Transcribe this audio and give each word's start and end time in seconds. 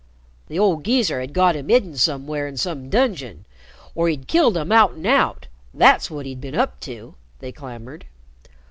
"The 0.47 0.57
old 0.57 0.83
geezer 0.83 1.21
had 1.21 1.31
got 1.31 1.55
him 1.55 1.69
hidden 1.69 1.95
somewhere 1.95 2.47
in 2.47 2.57
some 2.57 2.89
dungeon, 2.89 3.45
or 3.93 4.09
he'd 4.09 4.27
killed 4.27 4.57
him 4.57 4.71
out 4.71 4.93
an' 4.95 5.05
out 5.05 5.45
that's 5.75 6.09
what 6.09 6.25
he'd 6.25 6.41
been 6.41 6.55
up 6.55 6.79
to!" 6.79 7.13
they 7.37 7.51
clamored. 7.51 8.05